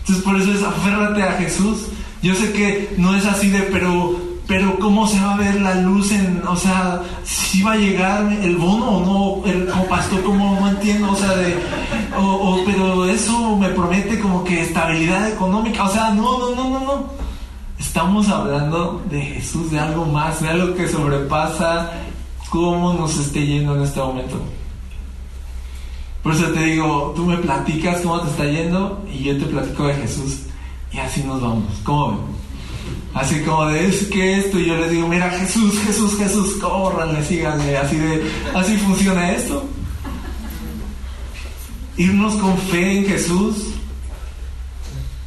[0.07, 1.87] Entonces por eso es aférrate a Jesús.
[2.21, 4.15] Yo sé que no es así de, pero,
[4.47, 8.31] pero ¿cómo se va a ver la luz en, o sea, si va a llegar
[8.31, 11.55] el bono o no, el, como pastor, como no entiendo, o sea, de,
[12.15, 16.79] o, pero eso me promete como que estabilidad económica, o sea, no, no, no, no,
[16.79, 17.09] no.
[17.79, 21.91] Estamos hablando de Jesús, de algo más, de algo que sobrepasa
[22.49, 24.39] cómo nos esté yendo en este momento.
[26.25, 29.85] Por eso te digo, tú me platicas cómo te está yendo y yo te platico
[29.85, 30.39] de Jesús
[30.91, 31.65] y así nos vamos.
[31.83, 32.19] ¿Cómo ven?
[33.13, 37.23] Así como de es que esto y yo les digo, mira Jesús, Jesús, Jesús, córranle,
[37.23, 38.23] síganle, así de,
[38.55, 39.65] así funciona esto.
[41.95, 43.57] Irnos con fe en Jesús,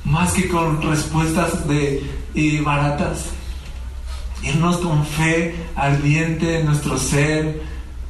[0.03, 2.03] más que con respuestas de
[2.65, 3.27] baratas.
[4.43, 7.63] Irnos con fe ardiente en nuestro ser,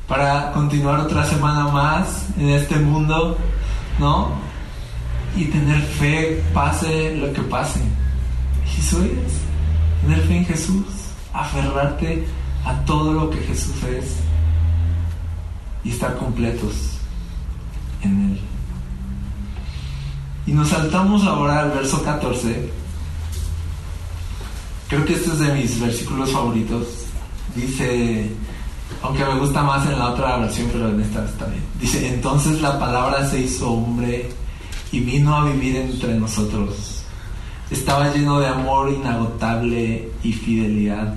[0.09, 3.37] para continuar otra semana más en este mundo,
[3.99, 4.31] ¿no?
[5.37, 7.81] Y tener fe, pase lo que pase.
[8.79, 8.91] Es,
[10.01, 10.87] tener fe en Jesús,
[11.35, 12.27] aferrarte
[12.65, 14.17] a todo lo que Jesús es
[15.85, 16.93] y estar completos
[18.03, 18.41] en Él.
[20.47, 22.71] Y nos saltamos ahora al verso 14.
[24.89, 26.87] Creo que este es de mis versículos favoritos.
[27.55, 28.31] Dice,
[29.03, 31.63] aunque me gusta más en la otra versión, pero en esta está bien.
[31.81, 34.29] Dice, entonces la palabra se hizo hombre
[34.91, 37.05] y vino a vivir entre nosotros.
[37.71, 41.15] estaba lleno de amor inagotable y fidelidad.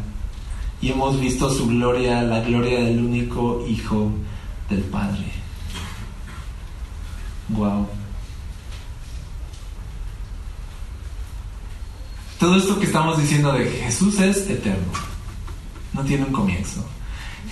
[0.82, 4.12] Y hemos visto su gloria, la gloria del único Hijo
[4.70, 5.32] del Padre.
[7.50, 7.88] Wow.
[12.40, 14.92] Todo esto que estamos diciendo de Jesús es eterno.
[15.94, 16.84] No tiene un comienzo.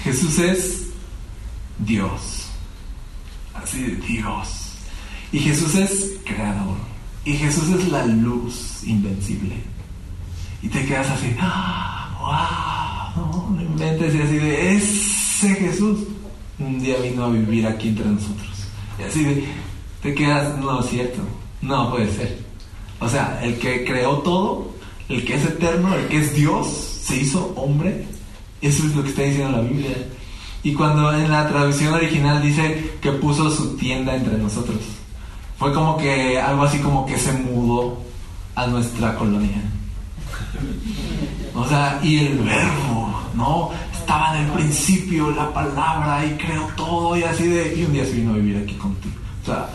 [0.04, 0.88] Jesús es
[1.80, 2.48] Dios.
[3.54, 4.48] Así de Dios.
[5.32, 6.78] Y Jesús es creador.
[7.26, 9.56] Y Jesús es la luz invencible.
[10.62, 13.10] Y te quedas así, ¡ah!
[13.16, 13.56] ¡Wow!
[13.56, 16.00] No, inventes y así de, ese Jesús
[16.60, 18.50] un día vino a vivir aquí entre nosotros.
[19.00, 19.46] Y así de,
[20.02, 21.22] te quedas, no es cierto,
[21.62, 22.40] no puede ser.
[23.00, 24.74] O sea, el que creó todo,
[25.08, 26.68] el que es eterno, el que es Dios,
[27.04, 28.06] se hizo hombre.
[28.62, 29.96] Eso es lo que está diciendo la Biblia.
[30.64, 34.80] Y cuando en la traducción original dice que puso su tienda entre nosotros,
[35.58, 38.02] fue como que algo así como que se mudó
[38.56, 39.62] a nuestra colonia.
[41.56, 43.72] O sea, y el verbo, ¿no?
[43.94, 47.76] Estaba en el principio la palabra y creó todo y así de...
[47.76, 49.16] Y un día se vino a vivir aquí contigo.
[49.44, 49.70] O sea,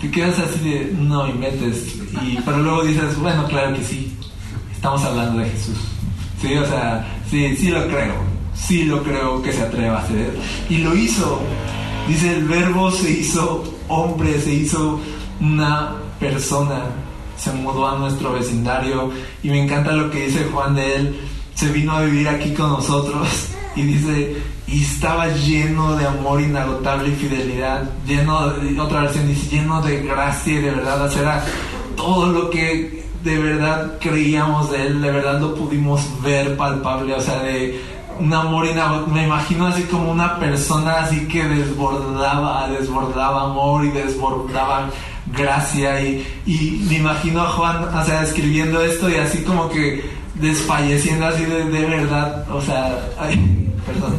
[0.00, 0.92] te quedas así de...
[0.98, 1.96] No inventes.
[2.22, 4.16] Y, pero luego dices, bueno, claro que sí.
[4.72, 5.78] Estamos hablando de Jesús.
[6.40, 8.14] Sí, o sea, sí, sí lo creo.
[8.54, 10.36] Sí lo creo que se atreva a hacer.
[10.68, 11.40] Y lo hizo.
[12.08, 15.00] Dice, el verbo se hizo hombre, se hizo
[15.40, 16.82] una persona,
[17.36, 19.10] se mudó a nuestro vecindario
[19.42, 21.20] y me encanta lo que dice Juan de él,
[21.54, 23.28] se vino a vivir aquí con nosotros
[23.76, 24.36] y dice,
[24.66, 30.02] y estaba lleno de amor inagotable y fidelidad, lleno, de, otra versión dice, lleno de
[30.02, 31.44] gracia y de verdad, o sea,
[31.96, 32.97] todo lo que
[33.28, 37.78] de verdad creíamos de él, de verdad lo pudimos ver palpable, o sea, de
[38.18, 39.14] un amor inagotable.
[39.14, 44.88] Me imagino así como una persona así que desbordaba, desbordaba amor y desbordaba
[45.26, 46.00] gracia.
[46.00, 50.02] Y, y me imagino a Juan, o sea, escribiendo esto y así como que
[50.36, 53.10] desfalleciendo así de, verdad, o sea,
[53.86, 54.18] perdón.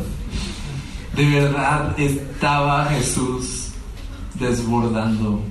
[1.15, 3.72] De verdad estaba Jesús
[4.36, 5.41] desbordando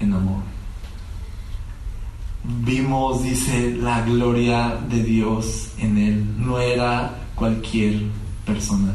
[0.00, 0.42] en amor.
[2.58, 6.34] Vimos, dice, la gloria de Dios en él.
[6.38, 8.02] No era cualquier
[8.44, 8.94] persona.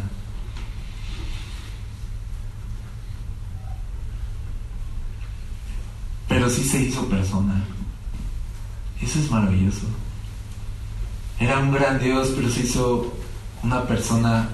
[6.28, 7.64] Pero sí se hizo persona.
[9.02, 9.88] Eso es maravilloso.
[11.40, 13.14] Era un gran Dios, pero se hizo
[13.64, 14.50] una persona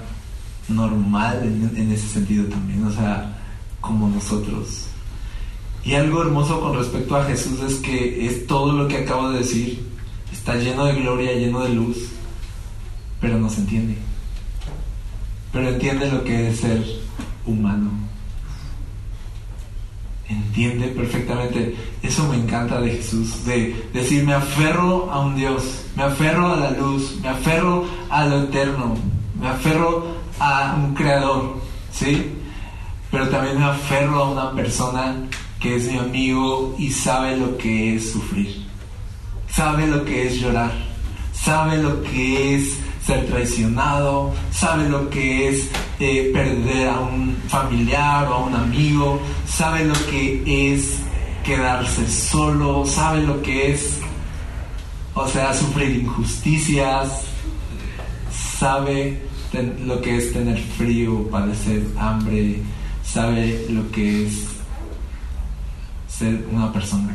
[0.68, 3.36] normal en, ese sentido también, o sea,
[3.80, 4.86] como nosotros.
[5.84, 9.38] Y algo hermoso con respecto a Jesús es que es todo lo que acabo de
[9.38, 9.84] decir,
[10.32, 11.96] está lleno de gloria, lleno de luz,
[13.20, 13.96] pero no se entiende.
[15.52, 16.84] Pero entiende lo que es ser
[17.46, 17.90] humano.
[20.28, 21.76] Entiende perfectamente.
[22.02, 26.56] Eso me encanta de Jesús, de decir, me aferro a un Dios, me aferro a
[26.56, 28.96] la luz, me aferro a lo eterno,
[29.38, 30.06] me aferro
[30.38, 31.56] a un creador,
[31.92, 32.32] ¿sí?
[33.10, 35.16] Pero también me aferro a una persona
[35.62, 38.66] que es mi amigo y sabe lo que es sufrir,
[39.48, 40.72] sabe lo que es llorar,
[41.32, 45.68] sabe lo que es ser traicionado, sabe lo que es
[46.00, 50.98] eh, perder a un familiar o a un amigo, sabe lo que es
[51.44, 54.00] quedarse solo, sabe lo que es,
[55.14, 57.22] o sea, sufrir injusticias,
[58.32, 59.22] sabe
[59.84, 62.62] lo que es tener frío, padecer hambre,
[63.04, 64.61] sabe lo que es
[66.22, 67.14] ser una persona.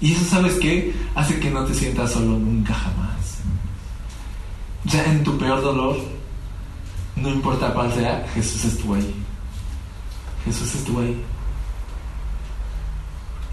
[0.00, 0.94] Y eso, ¿sabes qué?
[1.14, 3.38] Hace que no te sientas solo nunca jamás.
[4.88, 5.96] Sea, en tu peor dolor,
[7.16, 9.14] no importa cuál sea, Jesús estuvo ahí.
[10.44, 11.16] Jesús estuvo ahí.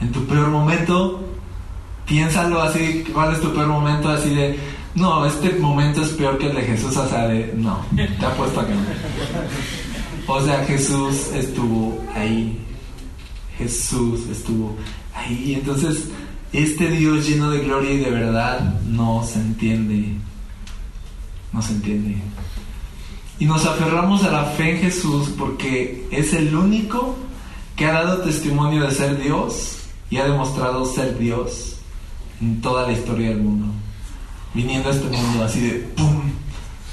[0.02, 1.24] En tu peor momento,
[2.06, 4.10] piénsalo así, ¿cuál es tu peor momento?
[4.10, 4.60] Así de,
[4.96, 8.60] no, este momento es peor que el de Jesús, o sea, de, no, te apuesto
[8.60, 8.82] a que no.
[10.28, 12.58] O sea, Jesús estuvo ahí.
[13.62, 14.76] Jesús estuvo
[15.14, 15.56] ahí.
[15.56, 16.10] Entonces,
[16.54, 20.16] este Dios lleno de gloria y de verdad no se entiende
[21.54, 22.18] no se entiende.
[23.40, 27.16] Y nos aferramos a la fe en Jesús porque es el único
[27.76, 29.78] que ha dado testimonio de ser Dios
[30.10, 31.78] y ha demostrado ser Dios
[32.40, 33.68] en toda la historia del mundo.
[34.54, 36.22] Viniendo a este mundo así de ¡pum!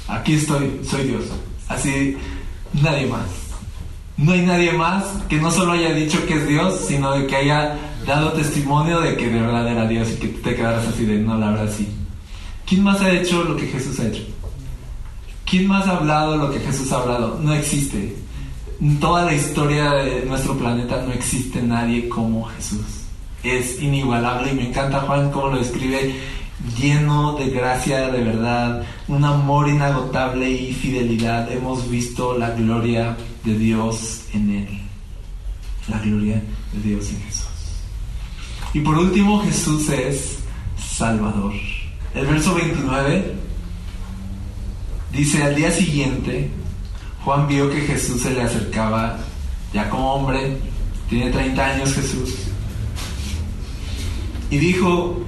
[0.07, 1.25] Aquí estoy, soy Dios.
[1.67, 2.17] Así,
[2.73, 3.48] nadie más.
[4.19, 7.37] No hay nadie más que no solo haya dicho que es Dios, sino de que
[7.37, 11.19] haya dado testimonio de que de verdad era Dios y que te quedaras así de
[11.19, 11.73] no, la verdad.
[12.65, 14.23] ¿Quién más ha hecho lo que Jesús ha hecho?
[15.45, 17.39] ¿Quién más ha hablado lo que Jesús ha hablado?
[17.41, 18.13] No existe.
[18.81, 23.05] En toda la historia de nuestro planeta no existe nadie como Jesús.
[23.41, 26.13] es inigualable y me encanta Juan cómo lo describe
[26.77, 31.49] lleno de gracia de verdad, un amor inagotable y fidelidad.
[31.49, 34.81] Hemos visto la gloria de Dios en Él.
[35.87, 36.41] La gloria
[36.73, 37.47] de Dios en Jesús.
[38.73, 40.39] Y por último, Jesús es
[40.77, 41.53] Salvador.
[42.13, 43.35] El verso 29
[45.11, 46.51] dice, al día siguiente,
[47.23, 49.19] Juan vio que Jesús se le acercaba
[49.73, 50.57] ya como hombre,
[51.09, 52.35] tiene 30 años Jesús,
[54.49, 55.23] y dijo,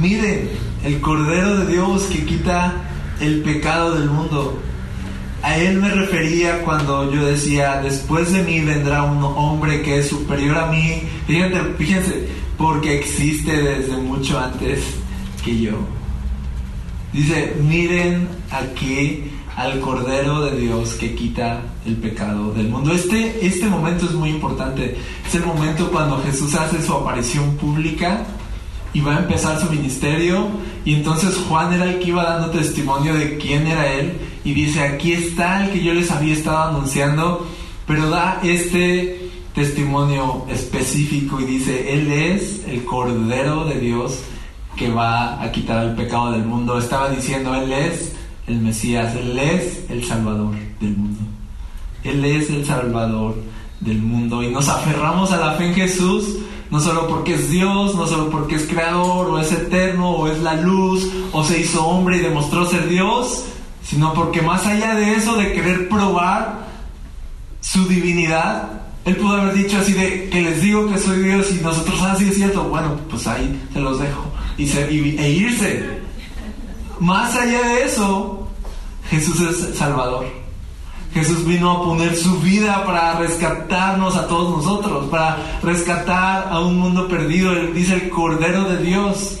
[0.00, 0.50] miren,
[0.84, 2.74] el Cordero de Dios que quita
[3.20, 4.60] el pecado del mundo.
[5.44, 10.08] A él me refería cuando yo decía, después de mí vendrá un hombre que es
[10.08, 11.02] superior a mí.
[11.26, 14.80] Fíjense, fíjense, porque existe desde mucho antes
[15.44, 15.72] que yo.
[17.12, 22.94] Dice, miren aquí al Cordero de Dios que quita el pecado del mundo.
[22.94, 24.96] Este, este momento es muy importante.
[25.26, 28.24] Es el momento cuando Jesús hace su aparición pública
[28.94, 30.48] y va a empezar su ministerio.
[30.86, 34.14] Y entonces Juan era el que iba dando testimonio de quién era él.
[34.44, 37.46] Y dice, aquí está el que yo les había estado anunciando.
[37.86, 44.20] Pero da este testimonio específico y dice, Él es el Cordero de Dios
[44.76, 46.78] que va a quitar el pecado del mundo.
[46.78, 48.12] Estaba diciendo, Él es
[48.46, 51.20] el Mesías, Él es el Salvador del mundo.
[52.02, 53.36] Él es el Salvador
[53.80, 54.42] del mundo.
[54.42, 56.38] Y nos aferramos a la fe en Jesús
[56.74, 60.40] no solo porque es Dios, no solo porque es creador, o es eterno, o es
[60.40, 63.44] la luz, o se hizo hombre y demostró ser Dios,
[63.84, 66.66] sino porque más allá de eso, de querer probar
[67.60, 71.62] su divinidad, él pudo haber dicho así de que les digo que soy Dios y
[71.62, 76.00] nosotros, así ah, es cierto, bueno, pues ahí se los dejo y, e irse.
[77.00, 78.48] Más allá de eso,
[79.10, 80.26] Jesús es Salvador.
[81.12, 86.78] Jesús vino a poner su vida para rescatarnos a todos nosotros, para rescatar a un
[86.78, 87.52] mundo perdido.
[87.72, 89.38] dice el Cordero de Dios.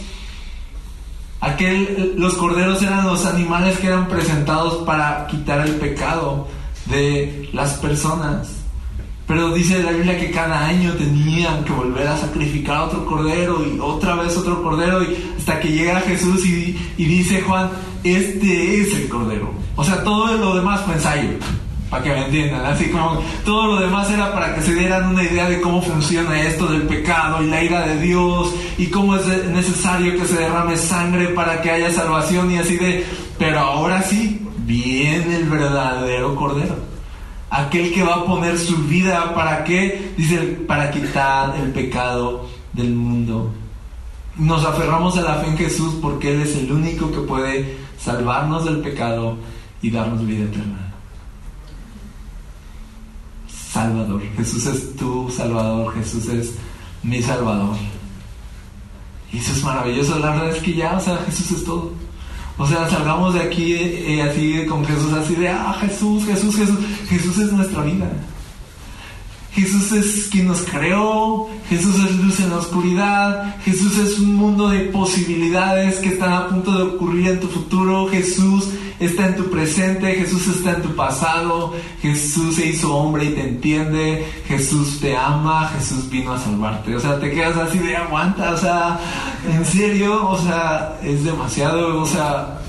[1.44, 6.48] Aquel, los corderos eran los animales que eran presentados para quitar el pecado
[6.86, 8.62] de las personas.
[9.26, 13.78] Pero dice la Biblia que cada año tenían que volver a sacrificar otro cordero y
[13.78, 17.68] otra vez otro cordero y hasta que llega Jesús y, y dice Juan,
[18.02, 19.52] este es el cordero.
[19.76, 21.28] O sea, todo lo demás fue ensayo
[21.94, 22.66] para que me entiendan.
[22.66, 26.40] Así como todo lo demás era para que se dieran una idea de cómo funciona
[26.40, 30.76] esto del pecado y la ira de Dios y cómo es necesario que se derrame
[30.76, 33.06] sangre para que haya salvación y así de...
[33.38, 36.74] Pero ahora sí, viene el verdadero Cordero.
[37.48, 40.12] Aquel que va a poner su vida para qué?
[40.16, 43.52] Dice, para quitar el pecado del mundo.
[44.36, 48.64] Nos aferramos a la fe en Jesús porque Él es el único que puede salvarnos
[48.64, 49.36] del pecado
[49.80, 50.83] y darnos vida eterna.
[53.74, 54.22] Salvador.
[54.36, 56.52] Jesús es tu Salvador, Jesús es
[57.02, 57.76] mi Salvador.
[59.32, 61.92] Y eso es maravilloso, la verdad es que ya, o sea, Jesús es todo.
[62.56, 66.78] O sea, salgamos de aquí eh, así con Jesús, así de, ah, Jesús, Jesús, Jesús.
[67.08, 68.12] Jesús es nuestra vida.
[69.52, 74.68] Jesús es quien nos creó, Jesús es luz en la oscuridad, Jesús es un mundo
[74.68, 78.68] de posibilidades que están a punto de ocurrir en tu futuro, Jesús
[79.00, 83.48] está en tu presente, Jesús está en tu pasado, Jesús se hizo hombre y te
[83.48, 86.94] entiende, Jesús te ama, Jesús vino a salvarte.
[86.96, 88.98] O sea, te quedas así de aguanta, o sea,
[89.52, 92.60] en serio, o sea, es demasiado, o sea,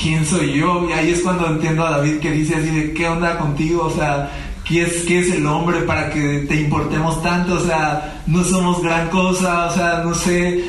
[0.00, 0.88] ¿quién soy yo?
[0.88, 3.84] Y ahí es cuando entiendo a David que dice así de, ¿qué onda contigo?
[3.84, 4.30] O sea,
[4.64, 7.54] ¿qué es, qué es el hombre para que te importemos tanto?
[7.54, 10.64] O sea, no somos gran cosa, o sea, no sé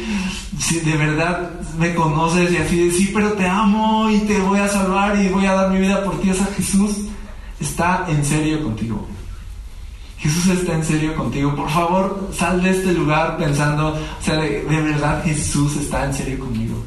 [0.59, 4.59] si de verdad me conoces y así de sí, pero te amo y te voy
[4.59, 6.29] a salvar y voy a dar mi vida por ti.
[6.29, 6.97] O sea, Jesús
[7.59, 9.07] está en serio contigo.
[10.23, 11.53] Jesús está en serio contigo.
[11.53, 16.39] Por favor, sal de este lugar pensando, o sea, de, verdad Jesús está en serio
[16.39, 16.81] conmigo.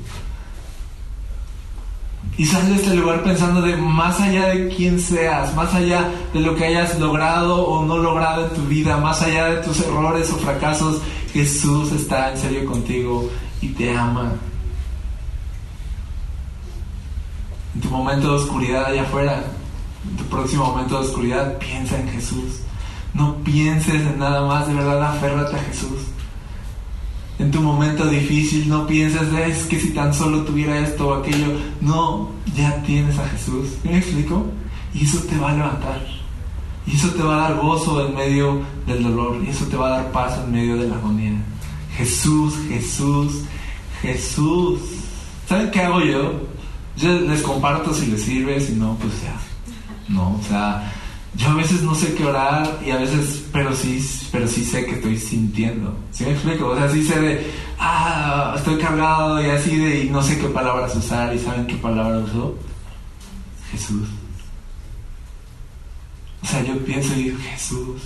[2.38, 6.40] Y sal de este lugar pensando de más allá de quién seas, más allá de
[6.40, 10.30] lo que hayas logrado o no logrado en tu vida, más allá de tus errores
[10.30, 11.02] o fracasos,
[11.34, 14.32] Jesús está en serio contigo y te ama.
[17.76, 19.44] En tu momento de oscuridad allá afuera,
[20.10, 22.62] en tu próximo momento de oscuridad, piensa en Jesús.
[23.12, 26.06] No pienses en nada más, de verdad, aférrate a Jesús.
[27.38, 31.48] En tu momento difícil, no pienses, es que si tan solo tuviera esto o aquello.
[31.82, 33.68] No, ya tienes a Jesús.
[33.84, 34.46] ¿Me explico?
[34.94, 36.02] Y eso te va a levantar.
[36.86, 39.36] Y eso te va a dar gozo en medio del dolor.
[39.46, 41.34] Y eso te va a dar paz en medio de la agonía.
[41.94, 43.42] Jesús, Jesús,
[44.00, 44.80] Jesús.
[45.46, 46.55] ¿Saben qué hago yo?
[46.96, 49.36] Yo les comparto si les sirve, si no, pues ya.
[50.08, 50.92] No, o sea,
[51.34, 54.86] yo a veces no sé qué orar y a veces, pero sí, pero sí sé
[54.86, 55.94] que estoy sintiendo.
[56.10, 56.68] ¿Sí me explico?
[56.68, 60.48] O sea, sí sé de, ah, estoy cargado y así de, y no sé qué
[60.48, 62.54] palabras usar y saben qué palabra usó.
[63.70, 64.08] Jesús.
[66.42, 68.02] O sea, yo pienso y digo, Jesús,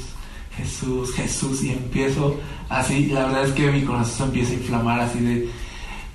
[0.57, 5.21] Jesús, Jesús, y empiezo así, la verdad es que mi corazón empieza a inflamar así
[5.21, 5.51] de,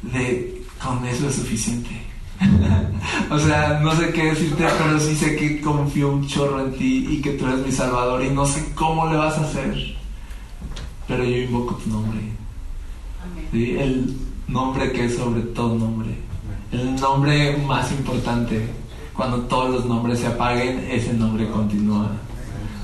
[0.02, 2.15] de, con eso es suficiente.
[3.30, 7.08] O sea, no sé qué decirte, pero sí sé que confío un chorro en ti
[7.10, 9.96] y que tú eres mi salvador y no sé cómo le vas a hacer.
[11.08, 12.20] Pero yo invoco tu nombre.
[13.54, 14.16] El
[14.48, 16.16] nombre que es sobre todo nombre.
[16.72, 18.68] El nombre más importante.
[19.14, 22.12] Cuando todos los nombres se apaguen, ese nombre continúa.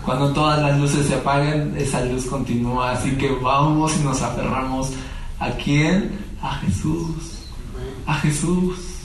[0.06, 2.92] Cuando todas las luces se apaguen, esa luz continúa.
[2.92, 4.94] Así que vamos y nos aferramos.
[5.40, 6.12] ¿A quién?
[6.42, 7.44] A Jesús.
[8.06, 9.01] A Jesús.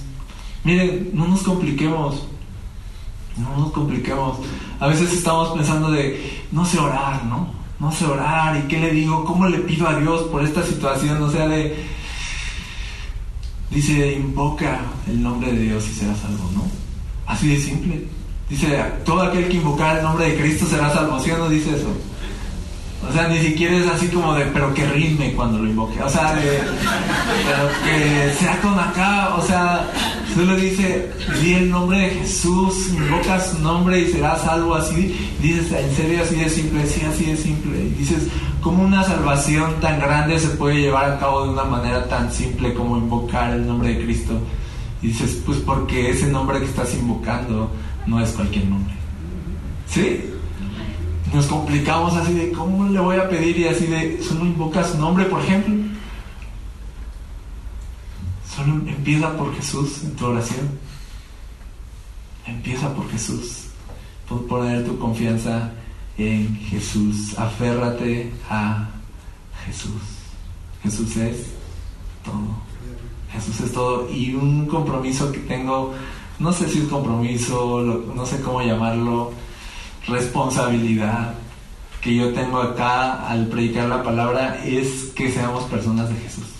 [0.66, 2.26] Miren, no nos compliquemos.
[3.36, 4.38] No nos compliquemos.
[4.80, 7.50] A veces estamos pensando de, no sé orar, ¿no?
[7.78, 8.56] No sé orar.
[8.56, 9.24] ¿Y qué le digo?
[9.24, 11.22] ¿Cómo le pido a Dios por esta situación?
[11.22, 11.86] O sea, de...
[13.70, 16.64] Dice, invoca el nombre de Dios y serás salvo, ¿no?
[17.26, 18.04] Así de simple.
[18.50, 21.76] Dice, todo aquel que invocar el nombre de Cristo será salvo, ¿sí o no dice
[21.76, 21.92] eso?
[23.08, 26.02] O sea, ni siquiera es así como de, pero que rime cuando lo invoque.
[26.02, 26.60] O sea, de,
[27.44, 29.34] pero que sea con acá.
[29.36, 29.88] O sea,
[30.36, 31.10] solo dice,
[31.42, 34.74] di el nombre de Jesús, invoca su nombre y serás salvo.
[34.74, 37.82] Así, dices, en serio, así de simple, sí, así de simple.
[37.82, 38.28] Y dices,
[38.60, 42.74] ¿cómo una salvación tan grande se puede llevar a cabo de una manera tan simple
[42.74, 44.38] como invocar el nombre de Cristo?
[45.00, 47.70] Dices, pues porque ese nombre que estás invocando
[48.06, 48.94] no es cualquier nombre.
[49.88, 50.20] ¿Sí?
[51.32, 54.98] Nos complicamos así de cómo le voy a pedir y así de solo invoca su
[54.98, 55.95] nombre, por ejemplo.
[58.56, 60.78] Solo empieza por Jesús en tu oración.
[62.46, 63.64] Empieza por Jesús.
[64.26, 65.72] Por poner tu confianza
[66.16, 67.38] en Jesús.
[67.38, 68.88] Aférrate a
[69.66, 70.00] Jesús.
[70.82, 71.48] Jesús es
[72.24, 72.56] todo.
[73.30, 74.10] Jesús es todo.
[74.10, 75.92] Y un compromiso que tengo,
[76.38, 79.32] no sé si es compromiso, no sé cómo llamarlo
[80.08, 81.34] responsabilidad
[82.00, 86.55] que yo tengo acá al predicar la palabra es que seamos personas de Jesús.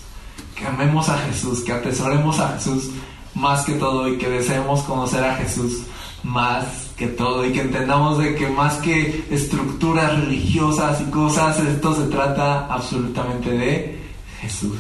[0.57, 2.91] Que amemos a Jesús, que atesoremos a Jesús
[3.35, 5.83] más que todo y que deseemos conocer a Jesús
[6.23, 6.65] más
[6.97, 12.07] que todo y que entendamos de que más que estructuras religiosas y cosas, esto se
[12.09, 14.01] trata absolutamente de
[14.41, 14.79] Jesús.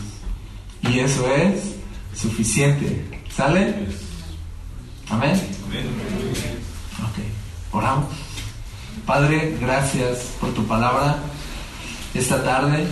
[0.82, 1.74] Y eso es
[2.14, 3.04] suficiente.
[3.34, 3.86] ¿Sale?
[5.10, 5.34] Amén.
[7.02, 7.18] Ok,
[7.72, 8.06] oramos.
[9.04, 11.18] Padre, gracias por tu palabra
[12.14, 12.86] esta tarde.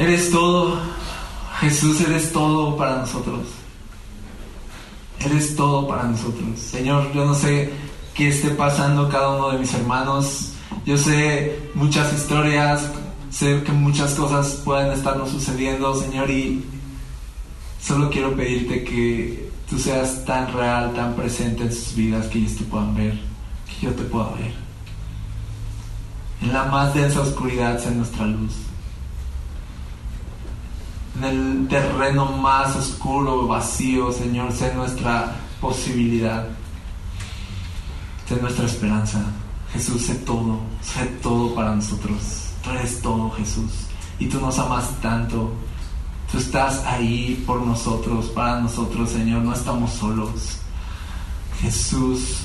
[0.00, 0.80] Eres todo,
[1.60, 3.40] Jesús, eres todo para nosotros.
[5.20, 6.58] Eres todo para nosotros.
[6.58, 7.72] Señor, yo no sé
[8.14, 10.54] qué esté pasando cada uno de mis hermanos.
[10.84, 12.90] Yo sé muchas historias,
[13.30, 16.64] sé que muchas cosas pueden estarnos sucediendo, Señor, y
[17.80, 22.56] solo quiero pedirte que tú seas tan real, tan presente en sus vidas, que ellos
[22.56, 23.30] te puedan ver
[23.80, 24.52] yo te puedo ver.
[26.42, 28.52] En la más densa oscuridad sea nuestra luz.
[31.20, 36.46] En el terreno más oscuro, vacío, Señor, sé nuestra posibilidad.
[38.26, 39.20] Sé nuestra esperanza.
[39.70, 42.52] Jesús, sé todo, sé todo para nosotros.
[42.64, 43.70] Tú eres todo, Jesús.
[44.18, 45.52] Y tú nos amas tanto.
[46.32, 49.42] Tú estás ahí por nosotros, para nosotros, Señor.
[49.42, 50.60] No estamos solos.
[51.60, 52.38] Jesús,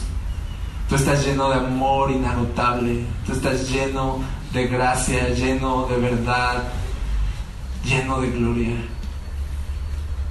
[0.89, 4.19] Tú estás lleno de amor inagotable, tú estás lleno
[4.53, 6.63] de gracia, lleno de verdad,
[7.85, 8.75] lleno de gloria.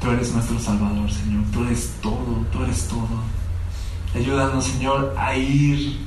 [0.00, 1.44] Tú eres nuestro Salvador, Señor.
[1.52, 3.22] Tú eres todo, tú eres todo.
[4.14, 5.98] Ayúdanos, Señor, a ir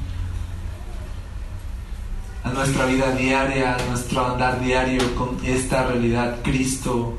[2.44, 6.38] a nuestra vida diaria, a nuestro andar diario con esta realidad.
[6.44, 7.18] Cristo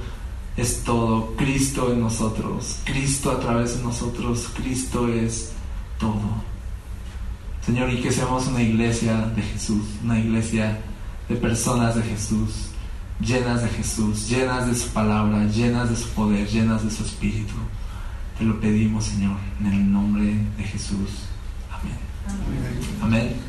[0.56, 5.52] es todo, Cristo en nosotros, Cristo a través de nosotros, Cristo es
[5.98, 6.48] todo.
[7.64, 10.80] Señor, y que seamos una iglesia de Jesús, una iglesia
[11.28, 12.70] de personas de Jesús,
[13.20, 17.54] llenas de Jesús, llenas de su palabra, llenas de su poder, llenas de su espíritu.
[18.38, 20.24] Te lo pedimos, Señor, en el nombre
[20.56, 21.26] de Jesús.
[21.70, 21.96] Amén.
[23.02, 23.47] Amén.